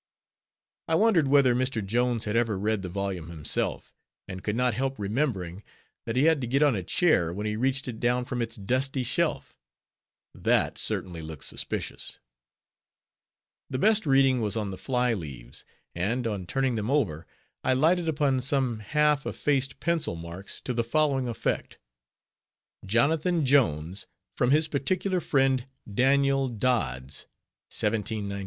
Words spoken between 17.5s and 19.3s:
I lighted upon some half